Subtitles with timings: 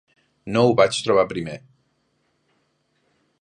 [0.55, 1.59] No ho vaig trobar primer.